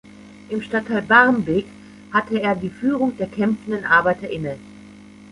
Im 0.49 0.63
Stadtteil 0.63 1.03
Barmbek 1.03 1.67
hatte 2.11 2.41
er 2.41 2.55
die 2.55 2.71
Führung 2.71 3.15
der 3.19 3.27
kämpfenden 3.27 3.85
Arbeiter 3.85 4.27
inne. 4.27 4.57